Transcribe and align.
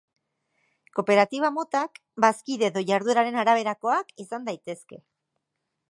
Kooperatiba 0.99 1.51
motak, 1.57 2.01
Bazkide 2.25 2.67
edo 2.73 2.83
Jardueraren 2.91 3.39
araberakoak 3.43 4.13
izan 4.27 4.49
daitezke. 4.51 5.03